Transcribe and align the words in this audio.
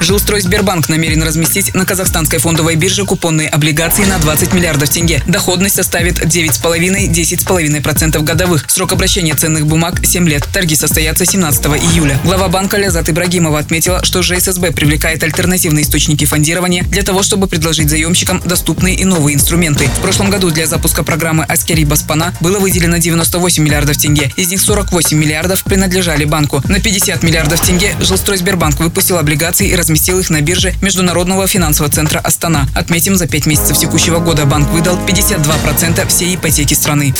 Жилстрой 0.00 0.40
Сбербанк 0.40 0.88
намерен 0.88 1.22
разместить 1.22 1.74
на 1.74 1.84
казахстанской 1.84 2.38
фондовой 2.38 2.74
бирже 2.74 3.04
купонные 3.04 3.50
облигации 3.50 4.04
на 4.04 4.18
20 4.18 4.54
миллиардов 4.54 4.88
тенге. 4.88 5.22
Доходность 5.26 5.74
составит 5.74 6.20
9,5-10,5% 6.24 8.22
годовых. 8.22 8.64
Срок 8.68 8.92
обращения 8.92 9.34
ценных 9.34 9.66
бумаг– 9.66 10.00
7 10.02 10.26
лет. 10.26 10.48
Торги 10.54 10.74
состоятся 10.74 11.26
17 11.26 11.66
июля. 11.66 12.18
Глава 12.24 12.48
банка 12.48 12.78
Лязат 12.78 13.10
Ибрагимова 13.10 13.58
отметила, 13.58 14.02
что 14.02 14.22
ЖССБ 14.22 14.72
привлекает 14.72 15.22
альтернативные 15.22 15.84
источники 15.84 16.24
фондирования 16.24 16.82
для 16.84 17.02
того, 17.02 17.22
чтобы 17.22 17.46
предложить 17.46 17.90
заемщикам 17.90 18.40
доступные 18.42 18.94
и 18.94 19.04
новые 19.04 19.34
инструменты. 19.34 19.86
В 19.86 20.00
прошлом 20.00 20.30
году 20.30 20.50
для 20.50 20.66
запуска 20.66 21.02
программы 21.02 21.44
«Аскери 21.44 21.84
Баспана» 21.84 22.34
было 22.40 22.58
выделено 22.58 22.96
98 22.96 23.62
миллиардов 23.62 23.98
тенге. 23.98 24.32
Из 24.36 24.48
них 24.48 24.62
48 24.62 25.18
миллиардов 25.18 25.62
принадлежали 25.62 26.24
банку. 26.24 26.62
На 26.68 26.80
50 26.80 27.22
миллиардов 27.22 27.60
тенге 27.60 27.94
Жилстрой 28.00 28.38
Сбербанк 28.38 28.80
выпустил 28.80 29.18
облигации 29.18 29.68
и 29.68 29.76
разместил 29.76 29.89
их 29.94 30.30
на 30.30 30.40
бирже 30.40 30.74
Международного 30.82 31.46
финансового 31.46 31.92
центра 31.92 32.18
Астана. 32.18 32.68
Отметим, 32.74 33.16
за 33.16 33.26
пять 33.26 33.46
месяцев 33.46 33.78
текущего 33.78 34.18
года 34.18 34.44
банк 34.46 34.68
выдал 34.70 34.98
52% 35.06 36.08
всей 36.08 36.34
ипотеки 36.34 36.74
страны. 36.74 37.14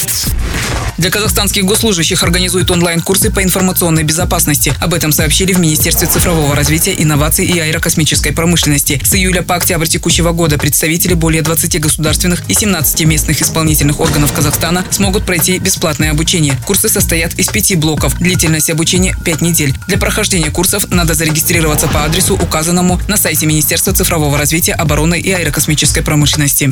Для 1.01 1.11
казахстанских 1.11 1.65
госслужащих 1.65 2.23
организуют 2.23 2.71
онлайн-курсы 2.71 3.31
по 3.31 3.43
информационной 3.43 4.03
безопасности. 4.03 4.75
Об 4.81 4.93
этом 4.93 5.13
сообщили 5.13 5.55
в 5.55 5.59
Министерстве 5.59 6.07
цифрового 6.07 6.55
развития, 6.55 6.95
инноваций 6.95 7.47
и 7.47 7.59
аэрокосмической 7.59 8.33
промышленности. 8.33 9.01
С 9.03 9.15
июля 9.15 9.41
по 9.41 9.55
октябрь 9.55 9.87
текущего 9.87 10.33
года 10.33 10.59
представители 10.59 11.15
более 11.15 11.41
20 11.41 11.81
государственных 11.81 12.43
и 12.49 12.55
17 12.55 13.07
местных 13.07 13.41
исполнительных 13.41 13.99
органов 13.99 14.35
Казахстана 14.35 14.85
смогут 14.91 15.25
пройти 15.25 15.59
бесплатное 15.59 16.11
обучение. 16.11 16.61
Курсы 16.67 16.91
состоят 16.91 17.33
из 17.39 17.49
пяти 17.49 17.77
блоков. 17.77 18.19
Длительность 18.19 18.69
обучения 18.69 19.17
5 19.25 19.41
недель. 19.41 19.75
Для 19.87 19.97
прохождения 19.97 20.51
курсов 20.51 20.91
надо 20.91 21.15
зарегистрироваться 21.15 21.89
по 21.89 22.05
адресу, 22.05 22.35
указанному 22.35 22.60
на 22.63 23.17
сайте 23.17 23.47
Министерства 23.47 23.95
цифрового 23.95 24.37
развития, 24.37 24.75
обороны 24.75 25.19
и 25.19 25.33
аэрокосмической 25.33 26.03
промышленности. 26.03 26.71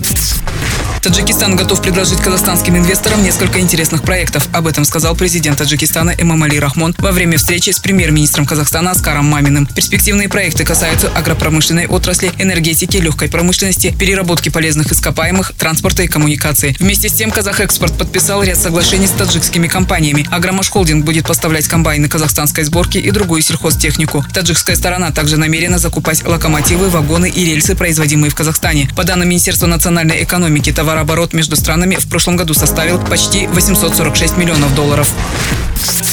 Таджикистан 1.02 1.56
готов 1.56 1.80
предложить 1.80 2.20
казахстанским 2.20 2.76
инвесторам 2.76 3.22
несколько 3.22 3.60
интересных 3.60 4.02
проектов. 4.02 4.46
Об 4.52 4.66
этом 4.66 4.84
сказал 4.84 5.14
президент 5.16 5.56
Таджикистана 5.56 6.10
Эмамали 6.10 6.56
Рахмон 6.56 6.94
во 6.98 7.12
время 7.12 7.38
встречи 7.38 7.70
с 7.70 7.78
премьер-министром 7.78 8.44
Казахстана 8.44 8.90
Аскаром 8.90 9.26
Маминым. 9.26 9.66
Перспективные 9.66 10.28
проекты 10.28 10.64
касаются 10.64 11.08
агропромышленной 11.14 11.86
отрасли, 11.86 12.32
энергетики, 12.38 12.96
легкой 12.98 13.28
промышленности, 13.28 13.94
переработки 13.98 14.48
полезных 14.48 14.92
ископаемых, 14.92 15.52
транспорта 15.56 16.02
и 16.02 16.08
коммуникации. 16.08 16.76
Вместе 16.78 17.08
с 17.08 17.12
тем 17.12 17.30
Казахэкспорт 17.30 17.96
подписал 17.96 18.42
ряд 18.42 18.58
соглашений 18.58 19.06
с 19.06 19.12
таджикскими 19.12 19.68
компаниями. 19.68 20.26
Агромаш 20.30 20.68
Холдинг 20.68 21.04
будет 21.04 21.26
поставлять 21.26 21.68
комбайны 21.68 22.08
казахстанской 22.08 22.64
сборки 22.64 22.98
и 22.98 23.10
другую 23.10 23.40
сельхозтехнику. 23.40 24.24
Таджикская 24.34 24.76
сторона 24.76 25.12
также 25.12 25.36
намерена 25.36 25.77
закупать 25.78 26.26
локомотивы, 26.26 26.90
вагоны 26.90 27.30
и 27.30 27.44
рельсы, 27.44 27.74
производимые 27.74 28.30
в 28.30 28.34
Казахстане. 28.34 28.90
По 28.96 29.04
данным 29.04 29.28
Министерства 29.28 29.66
национальной 29.66 30.22
экономики, 30.22 30.72
товар 30.72 30.98
Товарооборот 30.98 31.34
между 31.34 31.54
странами 31.54 31.96
в 31.96 32.08
прошлом 32.08 32.36
году 32.36 32.54
составил 32.54 32.98
почти 32.98 33.46
846 33.46 34.38
миллионов 34.38 34.74
долларов. 34.74 35.14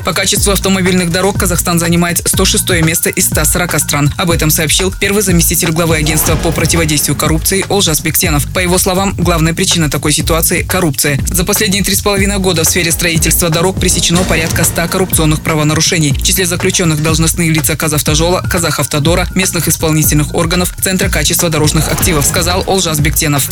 По 0.05 0.13
качеству 0.13 0.51
автомобильных 0.51 1.09
дорог 1.09 1.39
Казахстан 1.39 1.79
занимает 1.79 2.21
106 2.23 2.69
место 2.83 3.09
из 3.09 3.25
140 3.25 3.79
стран. 3.79 4.13
Об 4.17 4.29
этом 4.29 4.51
сообщил 4.51 4.93
первый 4.93 5.23
заместитель 5.23 5.71
главы 5.71 5.97
агентства 5.97 6.35
по 6.35 6.51
противодействию 6.51 7.17
коррупции 7.17 7.65
Олжас 7.69 8.01
Бектенов. 8.01 8.47
По 8.53 8.59
его 8.59 8.77
словам, 8.77 9.15
главная 9.17 9.55
причина 9.55 9.89
такой 9.89 10.13
ситуации– 10.13 10.61
коррупция. 10.69 11.19
За 11.31 11.43
последние 11.43 11.83
три 11.83 11.95
с 11.95 12.03
половиной 12.03 12.37
года 12.37 12.63
в 12.63 12.67
сфере 12.67 12.91
строительства 12.91 13.49
дорог 13.49 13.79
пресечено 13.79 14.23
порядка 14.23 14.63
100 14.63 14.89
коррупционных 14.89 15.41
правонарушений. 15.41 16.13
В 16.13 16.21
числе 16.21 16.45
заключенных 16.45 17.01
должностные 17.01 17.49
лица 17.49 17.75
Казавтожола, 17.75 18.41
Казахавтодора, 18.47 19.27
местных 19.33 19.67
исполнительных 19.67 20.35
органов, 20.35 20.71
Центра 20.83 21.09
качества 21.09 21.49
дорожных 21.49 21.91
активов, 21.91 22.27
сказал 22.27 22.63
Олжас 22.67 22.99
Бектенов. 22.99 23.49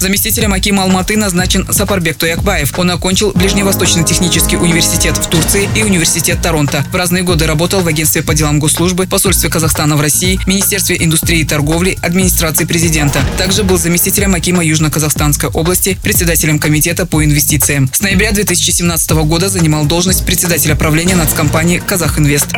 Заместителем 0.00 0.54
Акима 0.54 0.84
Алматы 0.84 1.18
назначен 1.18 1.70
Сапарбек 1.70 2.16
Туякбаев. 2.16 2.78
Он 2.78 2.90
окончил 2.90 3.32
Ближневосточный 3.32 4.02
технический 4.02 4.56
университет 4.56 5.18
в 5.18 5.26
Турции 5.28 5.68
и 5.76 5.82
университет 5.82 6.38
Торонто. 6.42 6.86
В 6.90 6.96
разные 6.96 7.22
годы 7.22 7.46
работал 7.46 7.82
в 7.82 7.86
агентстве 7.86 8.22
по 8.22 8.32
делам 8.32 8.60
госслужбы, 8.60 9.06
посольстве 9.06 9.50
Казахстана 9.50 9.96
в 9.96 10.00
России, 10.00 10.40
Министерстве 10.46 10.96
индустрии 10.98 11.40
и 11.40 11.44
торговли, 11.44 11.98
администрации 12.00 12.64
президента. 12.64 13.20
Также 13.36 13.62
был 13.62 13.76
заместителем 13.76 14.34
Акима 14.34 14.64
Южно-Казахстанской 14.64 15.50
области, 15.50 15.98
председателем 16.02 16.58
комитета 16.58 17.04
по 17.04 17.22
инвестициям. 17.22 17.90
С 17.92 18.00
ноября 18.00 18.32
2017 18.32 19.10
года 19.10 19.50
занимал 19.50 19.84
должность 19.84 20.24
председателя 20.24 20.76
правления 20.76 21.14
нацкомпании 21.14 21.78
«Казахинвест». 21.78 22.48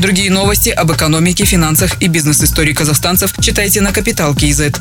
Другие 0.00 0.32
новости 0.32 0.70
об 0.70 0.90
экономике, 0.90 1.44
финансах 1.44 2.02
и 2.02 2.08
бизнес-истории 2.08 2.72
казахстанцев 2.72 3.32
читайте 3.40 3.80
на 3.80 3.92
Капитал 3.92 4.34
Киезет. 4.34 4.80